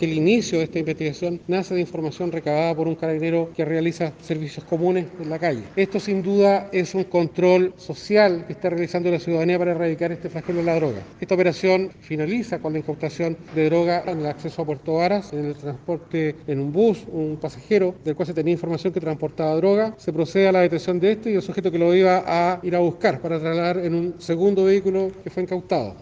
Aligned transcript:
El 0.00 0.12
inicio 0.12 0.58
de 0.58 0.64
esta 0.66 0.78
investigación 0.78 1.40
nace 1.48 1.74
de 1.74 1.80
información 1.80 2.30
recabada 2.30 2.72
por 2.72 2.86
un 2.86 2.94
carabinero 2.94 3.50
que 3.52 3.64
realiza 3.64 4.12
servicios 4.22 4.64
comunes 4.64 5.06
en 5.20 5.28
la 5.28 5.40
calle. 5.40 5.64
Esto 5.74 5.98
sin 5.98 6.22
duda 6.22 6.68
es 6.70 6.94
un 6.94 7.02
control 7.02 7.74
social 7.76 8.46
que 8.46 8.52
está 8.52 8.70
realizando 8.70 9.10
la 9.10 9.18
ciudadanía 9.18 9.58
para 9.58 9.72
erradicar 9.72 10.12
este 10.12 10.30
flagelo 10.30 10.60
de 10.60 10.66
la 10.66 10.76
droga. 10.76 11.02
Esta 11.20 11.34
operación 11.34 11.90
finaliza 11.98 12.60
con 12.60 12.74
la 12.74 12.78
incautación 12.78 13.36
de 13.56 13.64
droga 13.64 14.04
en 14.06 14.20
el 14.20 14.26
acceso 14.26 14.62
a 14.62 14.66
Puerto 14.66 14.94
Varas, 14.94 15.32
en 15.32 15.46
el 15.46 15.56
transporte 15.56 16.36
en 16.46 16.60
un 16.60 16.72
bus, 16.72 17.04
un 17.10 17.36
pasajero 17.36 17.96
del 18.04 18.14
cual 18.14 18.28
se 18.28 18.34
tenía 18.34 18.52
información 18.52 18.92
que 18.92 19.00
transportaba 19.00 19.56
droga. 19.56 19.96
Se 19.98 20.12
procede 20.12 20.46
a 20.46 20.52
la 20.52 20.60
detención 20.60 21.00
de 21.00 21.10
este 21.10 21.32
y 21.32 21.34
el 21.34 21.42
sujeto 21.42 21.72
que 21.72 21.78
lo 21.80 21.92
iba 21.92 22.22
a 22.24 22.60
ir 22.62 22.76
a 22.76 22.78
buscar 22.78 23.20
para 23.20 23.40
trasladar 23.40 23.78
en 23.78 23.96
un 23.96 24.14
segundo 24.18 24.66
vehículo 24.66 25.10
que 25.24 25.30
fue 25.30 25.42
incautado. 25.42 25.96